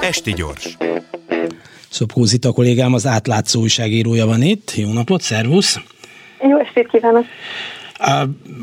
Esti 0.00 0.32
gyors. 0.32 0.76
Szopkó 1.90 2.24
Zita 2.24 2.52
kollégám, 2.52 2.92
az 2.92 3.06
átlátszó 3.06 3.60
újságírója 3.60 4.26
van 4.26 4.42
itt. 4.42 4.72
Jó 4.76 4.92
napot, 4.92 5.20
szervusz! 5.20 5.80
Jó 6.40 6.58
estét 6.58 6.88
kívánok! 6.88 7.24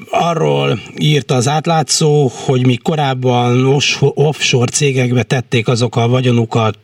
Arról 0.09 0.79
írt 0.97 1.31
az 1.31 1.47
átlátszó, 1.47 2.31
hogy 2.46 2.65
mi 2.65 2.75
korábban 2.75 3.79
offshore 4.00 4.71
cégekbe 4.71 5.23
tették 5.23 5.68
azok 5.68 5.96
a 5.96 6.07
vagyonukat, 6.07 6.77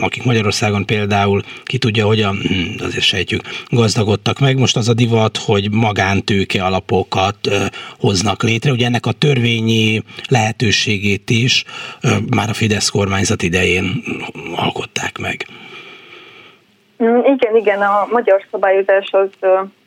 akik 0.00 0.24
Magyarországon 0.24 0.86
például 0.86 1.42
ki 1.64 1.78
tudja, 1.78 2.06
hogyan, 2.06 2.36
hm, 2.36 2.84
azért 2.84 3.04
sejtjük, 3.04 3.42
gazdagodtak 3.68 4.38
meg. 4.38 4.58
Most 4.58 4.76
az 4.76 4.88
a 4.88 4.94
divat, 4.94 5.36
hogy 5.36 5.70
magántőke 5.70 6.64
alapokat 6.64 7.50
hoznak 7.98 8.42
létre. 8.42 8.72
Ugye 8.72 8.86
ennek 8.86 9.06
a 9.06 9.12
törvényi 9.12 10.02
lehetőségét 10.28 11.30
is 11.30 11.64
már 12.30 12.48
a 12.48 12.54
Fidesz 12.54 12.88
kormányzat 12.88 13.42
idején 13.42 14.02
alkották 14.54 15.18
meg. 15.18 15.46
Mm, 17.02 17.18
igen, 17.18 17.56
igen, 17.56 17.82
a 17.82 18.06
magyar 18.10 18.44
szabályozás 18.50 19.10
az 19.12 19.28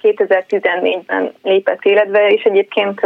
2014-ben 0.01 1.33
lépett 1.43 1.83
életbe, 1.83 2.27
és 2.27 2.43
egyébként 2.43 3.01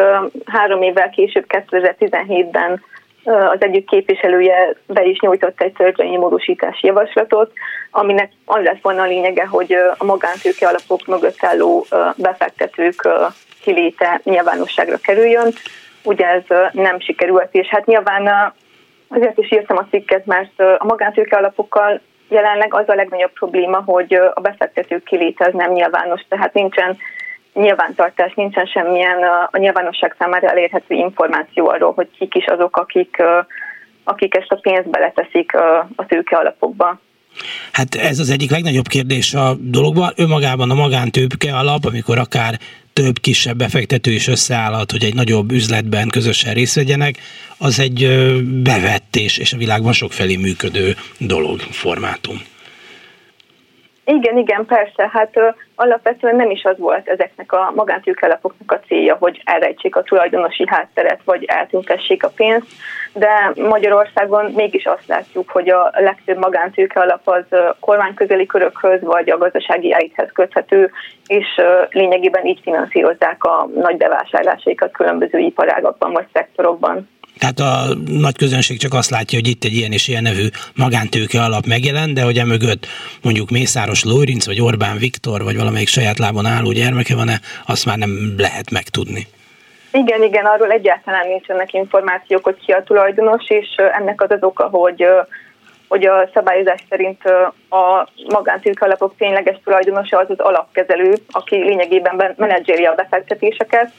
három 0.45 0.81
évvel 0.81 1.09
később, 1.09 1.45
2017-ben 1.47 2.81
az 3.23 3.57
egyik 3.59 3.85
képviselője 3.85 4.75
be 4.87 5.03
is 5.03 5.19
nyújtott 5.19 5.61
egy 5.61 5.73
törvényi 5.73 6.17
módosítási 6.17 6.87
javaslatot, 6.87 7.51
aminek 7.91 8.31
az 8.45 8.63
lett 8.63 8.81
volna 8.81 9.01
a 9.01 9.05
lényege, 9.05 9.45
hogy 9.45 9.73
a 9.97 10.03
magántőke 10.03 10.67
alapok 10.67 11.05
mögött 11.05 11.43
álló 11.43 11.85
befektetők 12.15 13.07
kiléte 13.61 14.21
nyilvánosságra 14.23 14.97
kerüljön. 14.97 15.53
Ugye 16.03 16.25
ez 16.25 16.71
nem 16.71 16.99
sikerült, 16.99 17.47
és 17.51 17.67
hát 17.67 17.85
nyilván 17.85 18.53
azért 19.07 19.37
is 19.37 19.51
írtam 19.51 19.77
a 19.77 19.87
cikket, 19.89 20.25
mert 20.25 20.59
a 20.59 20.85
magántőke 20.85 21.37
alapokkal 21.37 22.01
jelenleg 22.31 22.73
az 22.73 22.83
a 22.87 22.95
legnagyobb 22.95 23.33
probléma, 23.33 23.81
hogy 23.85 24.13
a 24.13 24.39
befektetők 24.39 25.03
kiléte 25.03 25.45
az 25.45 25.53
nem 25.53 25.71
nyilvános, 25.71 26.21
tehát 26.29 26.53
nincsen 26.53 26.97
nyilvántartás, 27.53 28.33
nincsen 28.35 28.65
semmilyen 28.65 29.17
a 29.51 29.57
nyilvánosság 29.57 30.15
számára 30.19 30.47
elérhető 30.47 30.95
információ 30.95 31.69
arról, 31.69 31.93
hogy 31.93 32.07
kik 32.17 32.35
is 32.35 32.45
azok, 32.45 32.77
akik, 32.77 33.23
akik 34.03 34.35
ezt 34.35 34.51
a 34.51 34.59
pénzt 34.61 34.89
beleteszik 34.89 35.55
a 35.95 36.05
tőke 36.07 36.37
alapokba. 36.37 36.99
Hát 37.71 37.95
ez 37.95 38.19
az 38.19 38.29
egyik 38.29 38.51
legnagyobb 38.51 38.87
kérdés 38.87 39.33
a 39.33 39.53
dologban. 39.59 40.11
Önmagában 40.15 40.69
a 40.69 40.73
magántőke 40.73 41.55
alap, 41.55 41.85
amikor 41.85 42.17
akár 42.17 42.53
több 42.93 43.19
kisebb 43.21 43.57
befektető 43.57 44.11
is 44.11 44.27
összeállhat, 44.27 44.91
hogy 44.91 45.03
egy 45.03 45.15
nagyobb 45.15 45.51
üzletben 45.51 46.07
közösen 46.07 46.53
részt 46.53 46.75
vegyenek, 46.75 47.15
az 47.57 47.79
egy 47.79 48.07
bevett 48.63 49.00
és, 49.15 49.37
és 49.37 49.53
a 49.53 49.57
világban 49.57 49.93
sokfelé 49.93 50.35
működő 50.35 50.95
dolog, 51.17 51.59
formátum. 51.59 52.41
Igen, 54.05 54.37
igen, 54.37 54.65
persze. 54.65 55.09
Hát 55.13 55.37
ö, 55.37 55.47
alapvetően 55.75 56.35
nem 56.35 56.49
is 56.49 56.63
az 56.63 56.77
volt 56.77 57.07
ezeknek 57.07 57.51
a 57.51 57.71
magántőkelapoknak 57.75 58.71
a 58.71 58.85
célja, 58.87 59.15
hogy 59.19 59.41
elrejtsék 59.45 59.95
a 59.95 60.03
tulajdonosi 60.03 60.63
hátteret, 60.67 61.19
vagy 61.25 61.43
eltüntessék 61.43 62.23
a 62.23 62.31
pénzt, 62.35 62.67
de 63.13 63.51
Magyarországon 63.55 64.51
mégis 64.51 64.85
azt 64.85 65.07
látjuk, 65.07 65.49
hogy 65.49 65.69
a 65.69 65.91
legtöbb 65.93 66.37
magántőke 66.37 66.99
alap 66.99 67.27
az 67.27 67.43
kormányközeli 67.79 68.45
körökhöz, 68.45 69.01
vagy 69.01 69.29
a 69.29 69.37
gazdasági 69.37 69.93
elithez 69.93 70.29
köthető, 70.33 70.91
és 71.27 71.45
ö, 71.57 71.81
lényegében 71.89 72.45
így 72.45 72.59
finanszírozzák 72.63 73.43
a 73.43 73.69
nagy 73.75 73.97
bevásárlásaikat 73.97 74.91
különböző 74.91 75.37
iparágakban 75.39 76.11
vagy 76.11 76.25
szektorokban. 76.33 77.09
Tehát 77.37 77.59
a 77.59 77.95
nagy 78.05 78.37
közönség 78.37 78.79
csak 78.79 78.93
azt 78.93 79.09
látja, 79.09 79.39
hogy 79.39 79.47
itt 79.47 79.63
egy 79.63 79.73
ilyen 79.73 79.91
és 79.91 80.07
ilyen 80.07 80.23
nevű 80.23 80.47
magántőke 80.75 81.41
alap 81.41 81.65
megjelent, 81.65 82.13
de 82.13 82.21
hogy 82.21 82.37
emögött 82.37 82.87
mondjuk 83.21 83.49
Mészáros 83.49 84.03
Lórinc, 84.03 84.45
vagy 84.45 84.61
Orbán 84.61 84.97
Viktor, 84.97 85.43
vagy 85.43 85.57
valamelyik 85.57 85.87
saját 85.87 86.19
lábon 86.19 86.45
álló 86.45 86.71
gyermeke 86.71 87.15
van-e, 87.15 87.39
azt 87.65 87.85
már 87.85 87.97
nem 87.97 88.33
lehet 88.37 88.71
megtudni. 88.71 89.27
Igen, 89.91 90.23
igen, 90.23 90.45
arról 90.45 90.71
egyáltalán 90.71 91.27
nincsenek 91.27 91.73
információk, 91.73 92.43
hogy 92.43 92.57
ki 92.65 92.71
a 92.71 92.83
tulajdonos, 92.83 93.49
és 93.49 93.67
ennek 93.99 94.21
az 94.21 94.31
az 94.31 94.43
oka, 94.43 94.67
hogy 94.67 95.05
hogy 95.91 96.05
a 96.05 96.29
szabályozás 96.33 96.83
szerint 96.89 97.23
a 97.69 98.09
magántőke 98.27 98.85
alapok 98.85 99.13
tényleges 99.17 99.59
tulajdonosa 99.63 100.17
az 100.17 100.29
az 100.29 100.39
alapkezelő, 100.39 101.13
aki 101.31 101.55
lényegében 101.55 102.33
menedzseri 102.37 102.85
a 102.85 102.93
befektetéseket, 102.95 103.91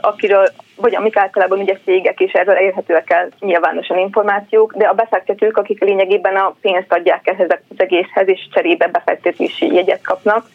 akiről, 0.00 0.52
vagy 0.76 0.94
amik 0.96 1.16
általában 1.16 1.58
ugye 1.58 1.78
cégek, 1.84 2.20
és 2.20 2.32
erről 2.32 2.56
érhetőek 2.56 3.10
el 3.10 3.28
nyilvánosan 3.40 3.98
információk, 3.98 4.74
de 4.74 4.86
a 4.86 4.94
befektetők, 4.94 5.56
akik 5.56 5.80
lényegében 5.80 6.36
a 6.36 6.54
pénzt 6.60 6.92
adják 6.92 7.26
ehhez 7.28 7.50
az 7.50 7.76
egészhez, 7.76 8.28
és 8.28 8.48
cserébe 8.52 8.86
befektetési 8.86 9.74
jegyet 9.74 10.02
kapnak, 10.02 10.46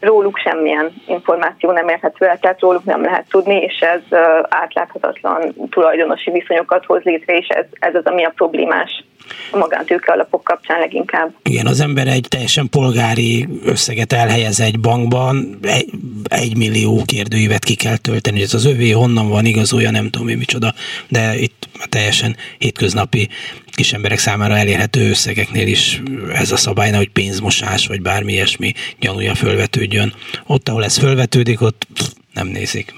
róluk 0.00 0.38
semmilyen 0.38 0.92
információ 1.06 1.70
nem 1.70 1.88
érhető 1.88 2.26
el, 2.26 2.38
tehát 2.38 2.60
róluk 2.60 2.84
nem 2.84 3.02
lehet 3.02 3.28
tudni, 3.28 3.54
és 3.54 3.78
ez 3.78 4.18
átláthatatlan 4.48 5.54
tulajdonosi 5.70 6.30
viszonyokat 6.30 6.84
hoz 6.84 7.02
létre, 7.02 7.36
és 7.36 7.46
ez, 7.48 7.64
ez 7.72 7.94
az, 7.94 8.04
ami 8.04 8.24
a 8.24 8.32
problémás 8.34 9.04
a 9.50 9.56
magántőke 9.56 10.12
alapok 10.12 10.44
kapcsán 10.44 10.78
leginkább. 10.78 11.34
Igen, 11.42 11.66
az 11.66 11.80
ember 11.80 12.06
egy 12.06 12.26
teljesen 12.28 12.68
polgári 12.68 13.48
összeget 13.64 14.12
elhelyez 14.12 14.60
egy 14.60 14.80
bankban, 14.80 15.58
egy, 15.62 15.90
egy 16.24 16.56
millió 16.56 17.02
kérdőívet 17.06 17.64
ki 17.64 17.74
kell 17.74 17.96
tölteni, 17.96 18.42
ez 18.42 18.54
az 18.54 18.66
övé 18.66 18.90
honnan 18.90 19.28
van 19.28 19.44
igazolja, 19.44 19.90
nem 19.90 20.10
tudom 20.10 20.28
én 20.28 20.38
micsoda, 20.38 20.72
de 21.08 21.34
itt 21.36 21.59
teljesen 21.88 22.36
hétköznapi 22.58 23.28
kis 23.74 23.92
emberek 23.92 24.18
számára 24.18 24.56
elérhető 24.56 25.08
összegeknél 25.08 25.66
is 25.66 26.00
ez 26.34 26.50
a 26.52 26.56
szabály, 26.56 26.92
hogy 26.92 27.10
pénzmosás 27.10 27.86
vagy 27.86 28.02
bármi 28.02 28.32
ilyesmi 28.32 28.72
gyanúja 28.98 29.34
fölvetődjön. 29.34 30.12
Ott, 30.46 30.68
ahol 30.68 30.84
ez 30.84 30.98
fölvetődik, 30.98 31.60
ott 31.60 31.86
nem 32.34 32.46
nézik. 32.46 32.92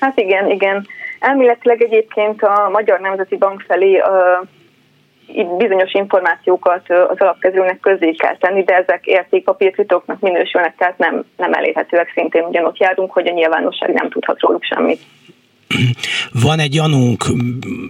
Hát 0.00 0.18
igen, 0.18 0.50
igen. 0.50 0.86
Elméletileg 1.18 1.82
egyébként 1.82 2.42
a 2.42 2.68
Magyar 2.72 3.00
Nemzeti 3.00 3.36
Bank 3.36 3.60
felé 3.66 4.02
itt 5.26 5.56
bizonyos 5.56 5.92
információkat 5.92 6.90
az 6.90 7.16
alapkezőnek 7.18 7.80
közé 7.80 8.12
kell 8.12 8.36
tenni, 8.36 8.62
de 8.62 8.74
ezek 8.74 9.06
értékpapírtitoknak 9.06 10.20
minősülnek, 10.20 10.76
tehát 10.76 10.98
nem, 10.98 11.24
nem 11.36 11.52
elérhetőek 11.52 12.10
szintén 12.14 12.44
ugyanott 12.44 12.78
járunk, 12.78 13.12
hogy 13.12 13.26
a 13.26 13.32
nyilvánosság 13.32 13.92
nem 13.92 14.08
tudhat 14.10 14.40
róluk 14.40 14.62
semmit. 14.62 15.00
Van 16.32 16.58
egy 16.58 16.70
gyanunk 16.70 17.24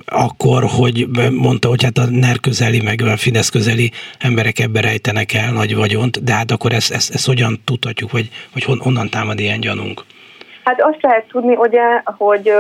akkor, 0.06 0.64
hogy 0.76 1.06
mondta, 1.30 1.68
hogy 1.68 1.82
hát 1.82 1.98
a 1.98 2.10
NER 2.10 2.40
közeli, 2.40 2.80
meg 2.80 3.00
a 3.00 3.16
Fidesz 3.16 3.48
közeli 3.48 3.90
emberek 4.18 4.58
ebbe 4.58 4.80
rejtenek 4.80 5.32
el 5.32 5.52
nagy 5.52 5.76
vagyont, 5.76 6.24
de 6.24 6.32
hát 6.32 6.50
akkor 6.50 6.72
ezt, 6.72 6.92
ezt, 6.92 7.14
ezt 7.14 7.26
hogyan 7.26 7.60
tudhatjuk, 7.64 8.10
hogy, 8.10 8.28
hogy 8.52 8.78
honnan 8.78 9.08
támad 9.08 9.40
ilyen 9.40 9.60
gyanunk? 9.60 10.04
Hát 10.64 10.82
azt 10.82 11.02
lehet 11.02 11.28
tudni, 11.28 11.56
ugye, 11.56 12.02
hogy 12.04 12.52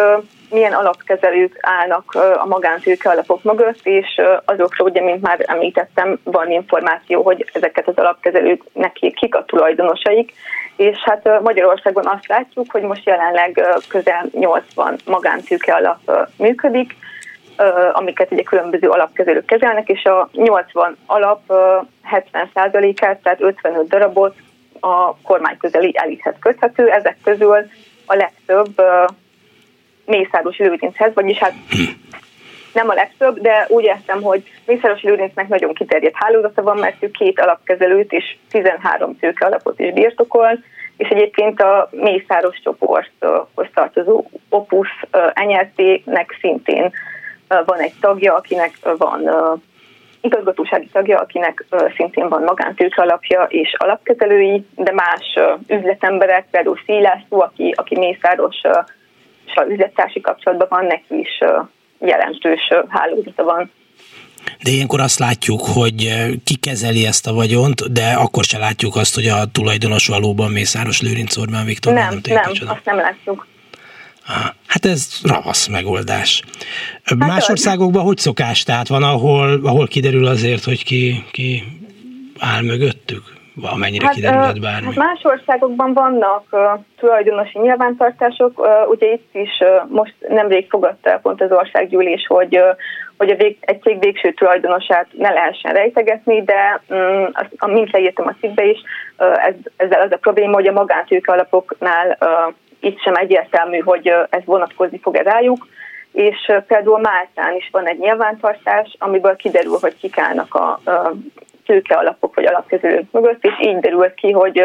milyen 0.50 0.72
alapkezelők 0.72 1.58
állnak 1.60 2.14
a 2.42 2.46
magántőke 2.46 3.10
alapok 3.10 3.42
mögött, 3.42 3.80
és 3.82 4.20
azokról 4.44 4.88
ugye, 4.88 5.02
mint 5.02 5.22
már 5.22 5.44
említettem, 5.46 6.18
van 6.22 6.50
információ, 6.50 7.22
hogy 7.22 7.50
ezeket 7.52 7.88
az 7.88 7.96
alapkezelőknek 7.96 8.92
kik 8.92 9.34
a 9.34 9.44
tulajdonosaik, 9.44 10.32
és 10.76 10.98
hát 10.98 11.40
Magyarországon 11.42 12.06
azt 12.06 12.26
látjuk, 12.26 12.70
hogy 12.70 12.82
most 12.82 13.06
jelenleg 13.06 13.62
közel 13.88 14.26
80 14.32 14.98
magántőke 15.04 15.74
alap 15.74 16.28
működik, 16.36 16.96
amiket 17.92 18.32
ugye 18.32 18.42
különböző 18.42 18.88
alapkezelők 18.88 19.44
kezelnek, 19.44 19.88
és 19.88 20.04
a 20.04 20.28
80 20.32 20.96
alap 21.06 21.40
70%-át, 22.12 23.22
tehát 23.22 23.40
55 23.40 23.88
darabot 23.88 24.36
a 24.80 25.16
kormányközeli 25.16 25.92
elithez 25.96 26.34
köthető, 26.40 26.88
ezek 26.90 27.16
közül 27.24 27.66
a 28.06 28.14
legtöbb 28.14 28.82
Mészáros 30.04 30.56
Lőrinchez, 30.56 31.14
vagyis 31.14 31.38
hát 31.38 31.54
nem 32.72 32.88
a 32.88 32.94
legtöbb, 32.94 33.38
de 33.38 33.66
úgy 33.68 33.84
értem, 33.84 34.22
hogy 34.22 34.42
Mészáros 34.66 35.02
Lőrincnek 35.02 35.48
nagyon 35.48 35.74
kiterjedt 35.74 36.16
hálózata 36.16 36.62
van, 36.62 36.78
mert 36.78 37.02
ő 37.02 37.10
két 37.10 37.40
alapkezelőt 37.40 38.12
és 38.12 38.36
13 38.50 39.18
tőke 39.18 39.46
alapot 39.46 39.80
is 39.80 39.92
birtokol, 39.92 40.58
és 40.96 41.08
egyébként 41.08 41.60
a 41.60 41.88
Mészáros 41.90 42.60
csoporthoz 42.62 43.66
tartozó 43.74 44.24
Opus 44.48 44.88
NRT-nek 45.46 46.36
szintén 46.40 46.92
van 47.48 47.78
egy 47.78 47.94
tagja, 48.00 48.34
akinek 48.34 48.72
van 48.98 49.30
igazgatósági 50.20 50.88
tagja, 50.92 51.18
akinek 51.18 51.64
szintén 51.96 52.28
van 52.28 52.42
magántőke 52.42 53.02
alapja 53.02 53.42
és 53.42 53.74
alapkezelői, 53.78 54.66
de 54.74 54.92
más 54.92 55.38
üzletemberek, 55.68 56.46
például 56.50 56.78
Szílászó, 56.84 57.40
aki, 57.40 57.74
aki 57.76 57.98
Mészáros 57.98 58.56
és 59.46 59.54
a 59.54 59.66
üzlettársi 59.68 60.20
kapcsolatban 60.20 60.66
van, 60.70 60.84
neki 60.86 61.18
is 61.18 61.38
jelentős 61.98 62.72
hálózata 62.88 63.44
van. 63.44 63.70
De 64.62 64.70
ilyenkor 64.70 65.00
azt 65.00 65.18
látjuk, 65.18 65.60
hogy 65.60 66.14
ki 66.44 66.54
kezeli 66.54 67.06
ezt 67.06 67.26
a 67.26 67.32
vagyont, 67.32 67.92
de 67.92 68.12
akkor 68.12 68.44
se 68.44 68.58
látjuk 68.58 68.96
azt, 68.96 69.14
hogy 69.14 69.26
a 69.26 69.44
tulajdonos 69.44 70.06
valóban 70.06 70.50
Mészáros 70.50 71.00
Lőrinc 71.00 71.36
Orbán 71.36 71.64
Viktor. 71.64 71.92
Nem, 71.92 72.20
nem, 72.24 72.42
nem 72.58 72.68
azt 72.68 72.84
nem 72.84 72.96
látjuk. 72.96 73.46
Hát 74.66 74.84
ez 74.84 75.08
ravasz 75.22 75.66
megoldás. 75.66 76.42
Hát 77.02 77.18
Más 77.18 77.48
országokban 77.48 78.04
hogy 78.04 78.18
szokás? 78.18 78.62
Tehát 78.62 78.88
van, 78.88 79.02
ahol, 79.02 79.60
ahol 79.62 79.86
kiderül 79.86 80.26
azért, 80.26 80.64
hogy 80.64 80.84
ki, 80.84 81.24
ki 81.30 81.64
áll 82.38 82.62
mögöttük? 82.62 83.35
Amennyire 83.62 84.04
hát, 84.06 84.14
kiderülhet 84.14 84.60
bármi? 84.60 84.86
Hát 84.86 84.94
más 84.94 85.20
országokban 85.22 85.92
vannak 85.92 86.44
uh, 86.50 86.60
tulajdonosi 86.96 87.58
nyilvántartások, 87.58 88.58
uh, 88.58 88.88
ugye 88.88 89.12
itt 89.12 89.28
is 89.32 89.60
uh, 89.60 89.90
most 89.90 90.14
nemrég 90.28 90.68
fogadta 90.68 91.10
el 91.10 91.20
pont 91.20 91.42
az 91.42 91.52
országgyűlés, 91.52 92.26
hogy, 92.26 92.58
uh, 92.58 92.76
hogy 93.16 93.30
a 93.30 93.34
vég, 93.36 93.56
egy 93.60 93.82
cég 93.82 93.98
végső 93.98 94.32
tulajdonosát 94.32 95.06
ne 95.18 95.30
lehessen 95.30 95.72
rejtegetni, 95.72 96.42
de 96.42 96.80
um, 96.88 97.28
azt, 97.32 97.50
amint 97.56 97.90
leírtam 97.90 98.26
a 98.26 98.36
cikkbe 98.40 98.64
is, 98.64 98.78
uh, 99.18 99.46
ez, 99.46 99.54
ezzel 99.76 100.00
az 100.00 100.12
a 100.12 100.16
probléma, 100.16 100.54
hogy 100.54 100.66
a 100.66 100.72
magántőke 100.72 101.32
alapoknál 101.32 102.18
uh, 102.20 102.54
itt 102.80 103.00
sem 103.00 103.14
egyértelmű, 103.14 103.78
hogy 103.78 104.10
uh, 104.10 104.26
ez 104.30 104.42
vonatkozni 104.44 104.98
fog-e 104.98 105.22
rájuk, 105.22 105.66
és 106.12 106.52
például 106.66 107.00
Máltán 107.00 107.54
is 107.56 107.68
van 107.72 107.88
egy 107.88 107.98
nyilvántartás, 107.98 108.96
amiből 108.98 109.36
kiderül, 109.36 109.76
hogy 109.80 109.96
kik 109.96 110.18
állnak 110.18 110.54
a 110.54 110.80
uh, 110.84 111.10
tőke 111.66 111.94
alapok 111.94 112.34
vagy 112.34 112.44
alapkezelők 112.44 113.10
mögött, 113.10 113.44
és 113.44 113.52
így 113.60 113.78
derült 113.78 114.14
ki, 114.14 114.30
hogy 114.30 114.62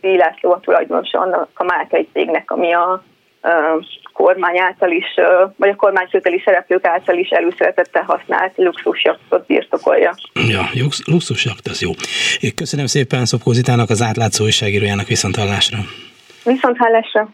Szíj 0.00 0.16
László 0.16 0.52
a 0.52 0.60
tulajdonosa 0.60 1.18
annak 1.18 1.48
a 1.54 1.64
Máltai 1.64 2.08
cégnek, 2.12 2.50
ami 2.50 2.72
a 2.72 3.02
kormány 4.12 4.58
által 4.58 4.90
is, 4.90 5.06
vagy 5.56 5.68
a 5.68 5.76
kormány 5.76 6.08
közeli 6.10 6.42
szereplők 6.44 6.86
által 6.86 7.16
is 7.16 7.28
előszeretettel 7.28 8.02
használt 8.02 8.52
luxusjaktot 8.56 9.46
birtokolja. 9.46 10.14
Ja, 10.48 10.68
luxusjakt, 11.04 11.66
az 11.66 11.80
jó. 11.80 11.90
Köszönöm 12.54 12.86
szépen 12.86 13.24
Szopkó 13.24 13.52
Zitának, 13.52 13.90
az 13.90 14.02
átlátszó 14.02 14.44
újságírójának 14.44 15.06
viszont 15.06 15.36
hallásra. 15.36 15.78
Viszont 16.44 16.76
hallásra. 16.76 17.30